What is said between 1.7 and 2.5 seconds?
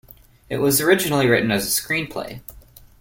screenplay.